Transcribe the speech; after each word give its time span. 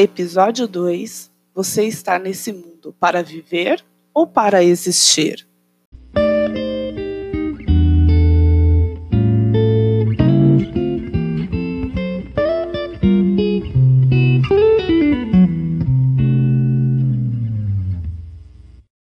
Episódio 0.00 0.68
2 0.68 1.28
Você 1.52 1.82
está 1.82 2.20
nesse 2.20 2.52
mundo 2.52 2.94
para 3.00 3.20
viver 3.20 3.84
ou 4.14 4.28
para 4.28 4.62
existir? 4.62 5.44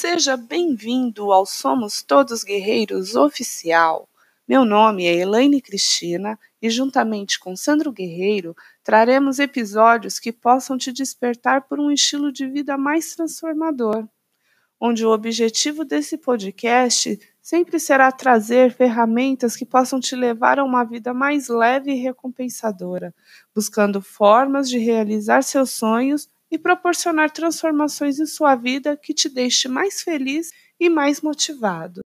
Seja 0.00 0.36
bem-vindo 0.36 1.32
ao 1.32 1.44
Somos 1.44 2.04
Todos 2.04 2.44
Guerreiros 2.44 3.16
Oficial. 3.16 4.08
Meu 4.46 4.62
nome 4.66 5.06
é 5.06 5.14
Elaine 5.14 5.58
Cristina 5.58 6.38
e, 6.60 6.68
juntamente 6.68 7.40
com 7.40 7.56
Sandro 7.56 7.90
Guerreiro, 7.90 8.54
traremos 8.82 9.38
episódios 9.38 10.18
que 10.18 10.30
possam 10.30 10.76
te 10.76 10.92
despertar 10.92 11.62
por 11.62 11.80
um 11.80 11.90
estilo 11.90 12.30
de 12.30 12.46
vida 12.46 12.76
mais 12.76 13.16
transformador, 13.16 14.06
onde 14.78 15.02
o 15.06 15.10
objetivo 15.10 15.82
desse 15.82 16.18
podcast 16.18 17.18
sempre 17.40 17.80
será 17.80 18.12
trazer 18.12 18.70
ferramentas 18.70 19.56
que 19.56 19.64
possam 19.64 19.98
te 19.98 20.14
levar 20.14 20.58
a 20.58 20.64
uma 20.64 20.84
vida 20.84 21.14
mais 21.14 21.48
leve 21.48 21.92
e 21.92 22.02
recompensadora, 22.02 23.14
buscando 23.54 24.02
formas 24.02 24.68
de 24.68 24.76
realizar 24.76 25.42
seus 25.42 25.70
sonhos 25.70 26.28
e 26.50 26.58
proporcionar 26.58 27.30
transformações 27.30 28.20
em 28.20 28.26
sua 28.26 28.54
vida 28.56 28.94
que 28.94 29.14
te 29.14 29.30
deixe 29.30 29.68
mais 29.68 30.02
feliz 30.02 30.50
e 30.78 30.90
mais 30.90 31.22
motivado. 31.22 32.03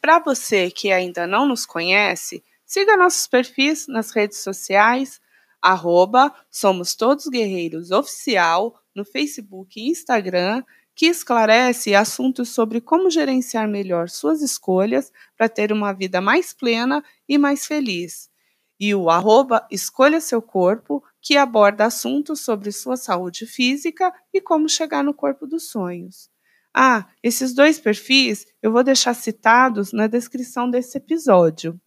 Para 0.00 0.18
você 0.18 0.70
que 0.70 0.90
ainda 0.90 1.26
não 1.26 1.46
nos 1.46 1.66
conhece, 1.66 2.42
siga 2.64 2.96
nossos 2.96 3.26
perfis 3.26 3.86
nas 3.86 4.10
redes 4.10 4.38
sociais, 4.38 5.20
arroba 5.60 6.34
Somos 6.50 6.94
Todos 6.94 7.26
Guerreiros 7.26 7.90
Oficial, 7.90 8.74
no 8.94 9.04
Facebook 9.04 9.78
e 9.78 9.90
Instagram, 9.90 10.64
que 10.94 11.06
esclarece 11.06 11.94
assuntos 11.94 12.48
sobre 12.48 12.80
como 12.80 13.10
gerenciar 13.10 13.68
melhor 13.68 14.08
suas 14.08 14.40
escolhas 14.40 15.12
para 15.36 15.48
ter 15.48 15.70
uma 15.70 15.92
vida 15.92 16.20
mais 16.20 16.54
plena 16.54 17.04
e 17.28 17.36
mais 17.36 17.66
feliz. 17.66 18.30
E 18.78 18.94
o 18.94 19.10
arroba 19.10 19.66
Escolha 19.70 20.20
Seu 20.20 20.40
Corpo, 20.40 21.04
que 21.20 21.36
aborda 21.36 21.84
assuntos 21.84 22.40
sobre 22.40 22.72
sua 22.72 22.96
saúde 22.96 23.44
física 23.44 24.12
e 24.32 24.40
como 24.40 24.66
chegar 24.66 25.04
no 25.04 25.12
corpo 25.12 25.46
dos 25.46 25.70
sonhos. 25.70 26.30
Ah, 26.74 27.06
esses 27.22 27.52
dois 27.54 27.80
perfis 27.80 28.46
eu 28.62 28.70
vou 28.72 28.84
deixar 28.84 29.14
citados 29.14 29.92
na 29.92 30.06
descrição 30.06 30.70
desse 30.70 30.98
episódio. 30.98 31.80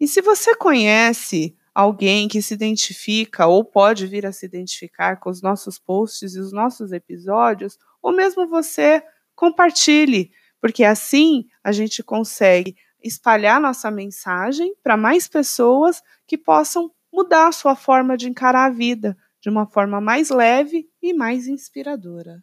E 0.00 0.08
se 0.08 0.22
você 0.22 0.56
conhece 0.56 1.54
alguém 1.74 2.26
que 2.26 2.40
se 2.40 2.54
identifica 2.54 3.46
ou 3.46 3.64
pode 3.64 4.06
vir 4.06 4.26
a 4.26 4.32
se 4.32 4.46
identificar 4.46 5.16
com 5.16 5.30
os 5.30 5.42
nossos 5.42 5.78
posts 5.78 6.34
e 6.34 6.40
os 6.40 6.52
nossos 6.52 6.92
episódios, 6.92 7.78
ou 8.02 8.12
mesmo 8.12 8.48
você, 8.48 9.02
compartilhe, 9.34 10.30
porque 10.60 10.84
assim 10.84 11.46
a 11.62 11.72
gente 11.72 12.02
consegue 12.02 12.76
espalhar 13.02 13.60
nossa 13.60 13.90
mensagem 13.90 14.74
para 14.82 14.96
mais 14.96 15.28
pessoas 15.28 16.02
que 16.26 16.36
possam 16.36 16.90
mudar 17.12 17.48
a 17.48 17.52
sua 17.52 17.74
forma 17.74 18.16
de 18.16 18.28
encarar 18.28 18.66
a 18.66 18.70
vida 18.70 19.16
de 19.40 19.48
uma 19.48 19.66
forma 19.66 20.00
mais 20.00 20.28
leve 20.28 20.88
e 21.00 21.14
mais 21.14 21.46
inspiradora. 21.46 22.42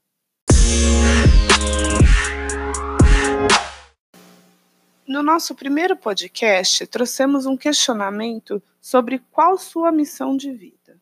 No 5.08 5.24
nosso 5.24 5.56
primeiro 5.56 5.96
podcast, 5.96 6.86
trouxemos 6.88 7.46
um 7.46 7.58
questionamento 7.58 8.62
sobre 8.82 9.20
qual 9.32 9.58
sua 9.58 9.92
missão 9.92 10.36
de 10.36 10.52
vida. 10.52 11.00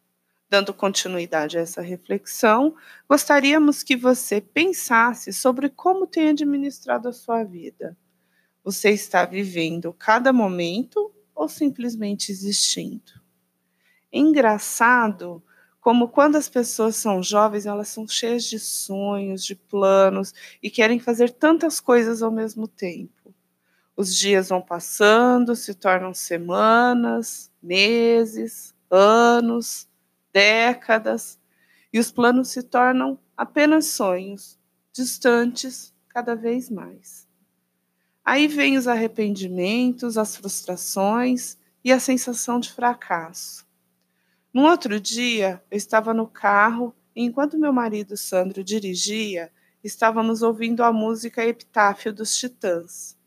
Dando 0.49 0.73
continuidade 0.73 1.57
a 1.57 1.61
essa 1.61 1.81
reflexão, 1.81 2.75
gostaríamos 3.09 3.83
que 3.83 3.95
você 3.95 4.39
pensasse 4.39 5.33
sobre 5.33 5.69
como 5.69 6.07
tem 6.07 6.29
administrado 6.29 7.09
a 7.09 7.13
sua 7.13 7.43
vida. 7.43 7.97
Você 8.63 8.91
está 8.91 9.25
vivendo 9.25 9.91
cada 9.93 10.31
momento 10.31 11.11
ou 11.33 11.49
simplesmente 11.49 12.31
existindo? 12.31 13.25
engraçado 14.15 15.43
como 15.85 16.07
quando 16.07 16.35
as 16.35 16.49
pessoas 16.49 16.95
são 16.95 17.21
jovens, 17.21 17.67
elas 17.67 17.89
são 17.89 18.07
cheias 18.07 18.45
de 18.45 18.57
sonhos, 18.57 19.45
de 19.45 19.53
planos 19.53 20.33
e 20.63 20.67
querem 20.67 20.99
fazer 20.99 21.29
tantas 21.29 21.79
coisas 21.79 22.23
ao 22.23 22.31
mesmo 22.31 22.67
tempo. 22.67 23.31
Os 23.95 24.17
dias 24.17 24.49
vão 24.49 24.59
passando, 24.59 25.55
se 25.55 25.75
tornam 25.75 26.11
semanas, 26.11 27.51
meses, 27.61 28.73
anos, 28.89 29.87
décadas, 30.33 31.37
e 31.93 31.99
os 31.99 32.09
planos 32.09 32.47
se 32.47 32.63
tornam 32.63 33.19
apenas 33.37 33.85
sonhos, 33.85 34.57
distantes 34.91 35.93
cada 36.09 36.35
vez 36.35 36.67
mais. 36.67 37.27
Aí 38.25 38.47
vem 38.47 38.75
os 38.75 38.87
arrependimentos, 38.87 40.17
as 40.17 40.35
frustrações 40.35 41.59
e 41.83 41.91
a 41.91 41.99
sensação 41.99 42.59
de 42.59 42.73
fracasso. 42.73 43.64
Num 44.55 44.63
outro 44.63 45.01
dia, 45.01 45.61
eu 45.69 45.75
estava 45.75 46.13
no 46.13 46.25
carro 46.25 46.95
e, 47.13 47.21
enquanto 47.21 47.59
meu 47.59 47.73
marido 47.73 48.15
Sandro 48.15 48.63
dirigia, 48.63 49.51
estávamos 49.83 50.41
ouvindo 50.41 50.81
a 50.81 50.93
música 50.93 51.45
Epitáfio 51.45 52.13
dos 52.13 52.37
Titãs. 52.37 53.17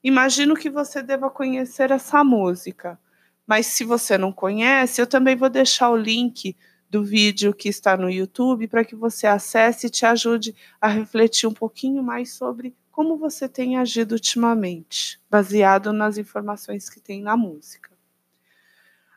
Imagino 0.00 0.54
que 0.54 0.70
você 0.70 1.02
deva 1.02 1.28
conhecer 1.28 1.90
essa 1.90 2.22
música, 2.22 2.96
mas 3.44 3.66
se 3.66 3.82
você 3.82 4.16
não 4.16 4.32
conhece, 4.32 5.02
eu 5.02 5.08
também 5.08 5.34
vou 5.34 5.50
deixar 5.50 5.90
o 5.90 5.96
link 5.96 6.56
do 6.88 7.02
vídeo 7.02 7.52
que 7.52 7.68
está 7.68 7.96
no 7.96 8.08
YouTube 8.08 8.68
para 8.68 8.84
que 8.84 8.94
você 8.94 9.26
acesse 9.26 9.88
e 9.88 9.90
te 9.90 10.06
ajude 10.06 10.54
a 10.80 10.86
refletir 10.86 11.48
um 11.48 11.52
pouquinho 11.52 12.00
mais 12.00 12.34
sobre 12.34 12.76
como 12.92 13.16
você 13.16 13.48
tem 13.48 13.76
agido 13.76 14.12
ultimamente, 14.12 15.20
baseado 15.28 15.92
nas 15.92 16.16
informações 16.16 16.88
que 16.88 17.00
tem 17.00 17.20
na 17.20 17.36
música. 17.36 17.90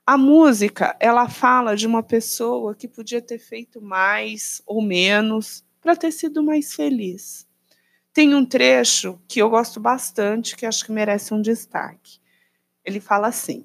A 0.06 0.18
música, 0.18 0.98
ela 1.00 1.30
fala 1.30 1.78
de 1.78 1.88
uma 1.88 2.04
pessoa 2.04 2.76
que 2.76 2.90
podia 2.90 3.22
ter 3.22 3.40
feito 3.40 3.82
mais 3.82 4.62
ou 4.66 4.82
menos 4.82 5.64
para 5.80 5.96
ter 5.96 6.12
sido 6.12 6.44
mais 6.44 6.74
feliz. 6.74 7.48
Tem 8.12 8.36
um 8.36 8.46
trecho 8.46 9.18
que 9.30 9.42
eu 9.42 9.50
gosto 9.50 9.80
bastante, 9.80 10.58
que 10.58 10.66
acho 10.66 10.84
que 10.86 10.92
merece 10.92 11.34
um 11.34 11.42
destaque. 11.42 12.20
Ele 12.84 13.00
fala 13.00 13.28
assim: 13.28 13.64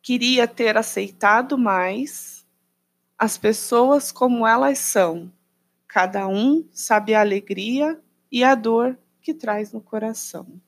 Queria 0.00 0.48
ter 0.48 0.78
aceitado 0.78 1.58
mais 1.58 2.46
as 3.18 3.36
pessoas 3.36 4.10
como 4.10 4.46
elas 4.46 4.78
são. 4.78 5.30
Cada 5.86 6.26
um 6.26 6.66
sabe 6.72 7.14
a 7.14 7.20
alegria 7.20 8.00
e 8.32 8.42
a 8.42 8.54
dor 8.54 8.98
que 9.20 9.34
traz 9.34 9.74
no 9.74 9.80
coração. 9.82 10.58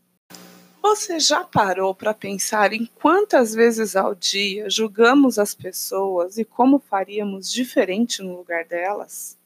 Você 0.81 1.19
já 1.19 1.45
parou 1.45 1.95
para 1.95 2.15
pensar 2.15 2.73
em 2.73 2.87
quantas 2.87 3.55
vezes 3.55 3.97
ao 3.97 4.15
dia 4.15 4.71
julgamos 4.71 5.39
as 5.39 5.55
pessoas 5.55 6.39
e 6.39 6.45
como 6.45 6.79
faríamos 6.79 7.53
diferente 7.53 8.23
no 8.23 8.37
lugar 8.37 8.65
delas? 8.65 9.37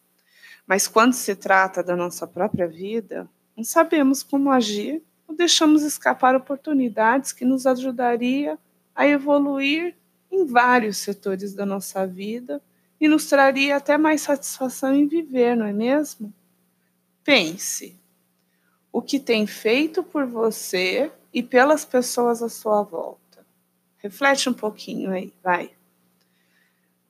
Mas 0.67 0.87
quando 0.87 1.15
se 1.15 1.35
trata 1.35 1.83
da 1.83 1.97
nossa 1.97 2.27
própria 2.27 2.69
vida, 2.69 3.29
não 3.57 3.65
sabemos 3.65 4.23
como 4.23 4.51
agir 4.51 5.03
ou 5.27 5.35
deixamos 5.35 5.83
escapar 5.83 6.37
oportunidades 6.37 7.33
que 7.33 7.45
nos 7.45 7.67
ajudaria 7.67 8.59
a 8.95 9.07
evoluir 9.07 9.97
em 10.31 10.45
vários 10.45 10.99
setores 10.99 11.55
da 11.55 11.67
nossa 11.67 12.07
vida 12.07 12.63
e 13.01 13.09
nos 13.09 13.27
traria 13.27 13.77
até 13.77 13.99
mais 13.99 14.23
satisfação 14.23 14.95
em 14.95 15.09
viver, 15.09 15.57
não 15.57 15.67
é 15.67 15.73
mesmo? 15.73 16.33
Pense: 17.25 17.97
o 18.93 19.03
que 19.03 19.19
tem 19.19 19.47
feito 19.47 20.03
por 20.03 20.25
você 20.27 21.11
e 21.33 21.43
pelas 21.43 21.85
pessoas 21.85 22.43
à 22.43 22.49
sua 22.49 22.83
volta. 22.83 23.47
Reflete 23.99 24.49
um 24.49 24.55
pouquinho 24.55 25.13
aí, 25.13 25.33
vai. 25.43 25.71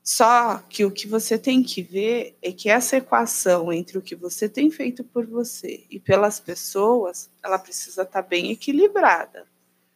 Só 0.02 0.58
que 0.68 0.84
o 0.84 0.90
que 0.90 1.06
você 1.06 1.38
tem 1.38 1.62
que 1.62 1.80
ver 1.80 2.36
é 2.42 2.50
que 2.50 2.68
essa 2.68 2.96
equação 2.96 3.72
entre 3.72 3.96
o 3.96 4.02
que 4.02 4.16
você 4.16 4.48
tem 4.48 4.70
feito 4.70 5.04
por 5.04 5.24
você 5.24 5.84
e 5.88 6.00
pelas 6.00 6.40
pessoas, 6.40 7.30
ela 7.42 7.58
precisa 7.58 8.02
estar 8.02 8.22
tá 8.22 8.28
bem 8.28 8.50
equilibrada. 8.50 9.46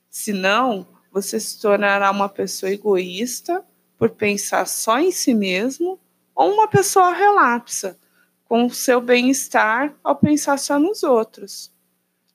Senão, 0.08 0.86
você 1.10 1.40
se 1.40 1.60
tornará 1.60 2.10
uma 2.10 2.28
pessoa 2.28 2.70
egoísta 2.70 3.64
por 3.98 4.10
pensar 4.10 4.66
só 4.66 4.98
em 4.98 5.10
si 5.10 5.34
mesmo 5.34 5.98
ou 6.34 6.52
uma 6.52 6.68
pessoa 6.68 7.12
relapsa 7.12 7.98
com 8.44 8.66
o 8.66 8.70
seu 8.70 9.00
bem-estar 9.00 9.94
ao 10.04 10.14
pensar 10.14 10.58
só 10.58 10.78
nos 10.78 11.02
outros. 11.02 11.72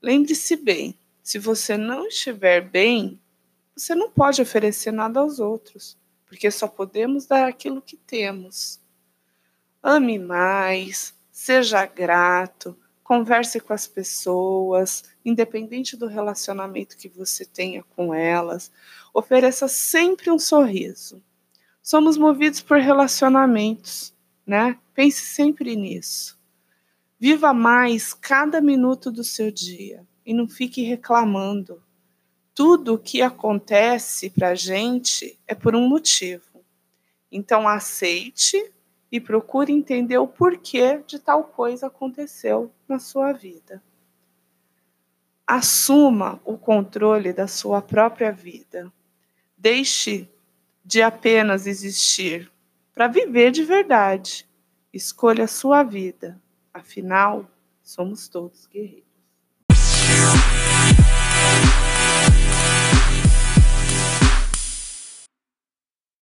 Lembre-se 0.01 0.55
bem, 0.55 0.97
se 1.31 1.39
você 1.39 1.77
não 1.77 2.07
estiver 2.07 2.59
bem, 2.59 3.17
você 3.73 3.95
não 3.95 4.11
pode 4.11 4.41
oferecer 4.41 4.91
nada 4.91 5.21
aos 5.21 5.39
outros, 5.39 5.97
porque 6.25 6.51
só 6.51 6.67
podemos 6.67 7.25
dar 7.25 7.47
aquilo 7.47 7.81
que 7.81 7.95
temos. 7.95 8.81
Ame 9.81 10.19
mais, 10.19 11.17
seja 11.31 11.85
grato, 11.85 12.77
converse 13.01 13.61
com 13.61 13.71
as 13.71 13.87
pessoas, 13.87 15.05
independente 15.23 15.95
do 15.95 16.05
relacionamento 16.05 16.97
que 16.97 17.07
você 17.07 17.45
tenha 17.45 17.81
com 17.81 18.13
elas, 18.13 18.69
ofereça 19.13 19.69
sempre 19.69 20.29
um 20.29 20.37
sorriso. 20.37 21.23
Somos 21.81 22.17
movidos 22.17 22.59
por 22.59 22.77
relacionamentos, 22.77 24.13
né? 24.45 24.77
Pense 24.93 25.21
sempre 25.21 25.77
nisso. 25.77 26.37
Viva 27.17 27.53
mais 27.53 28.13
cada 28.13 28.59
minuto 28.59 29.09
do 29.09 29.23
seu 29.23 29.49
dia 29.49 30.05
e 30.31 30.33
não 30.33 30.47
fique 30.47 30.81
reclamando. 30.81 31.83
Tudo 32.55 32.93
o 32.93 32.97
que 32.97 33.21
acontece 33.21 34.29
para 34.29 34.51
a 34.51 34.55
gente 34.55 35.37
é 35.45 35.53
por 35.53 35.75
um 35.75 35.89
motivo. 35.89 36.63
Então 37.29 37.67
aceite 37.67 38.73
e 39.11 39.19
procure 39.19 39.73
entender 39.73 40.17
o 40.17 40.27
porquê 40.27 41.03
de 41.05 41.19
tal 41.19 41.43
coisa 41.43 41.87
aconteceu 41.87 42.71
na 42.87 42.97
sua 42.97 43.33
vida. 43.33 43.83
Assuma 45.45 46.39
o 46.45 46.57
controle 46.57 47.33
da 47.33 47.45
sua 47.45 47.81
própria 47.81 48.31
vida. 48.31 48.89
Deixe 49.57 50.29
de 50.83 51.01
apenas 51.01 51.67
existir 51.67 52.49
para 52.93 53.09
viver 53.09 53.51
de 53.51 53.65
verdade. 53.65 54.47
Escolha 54.93 55.43
a 55.43 55.47
sua 55.47 55.83
vida. 55.83 56.41
Afinal, 56.73 57.51
somos 57.83 58.29
todos 58.29 58.65
guerreiros. 58.67 59.10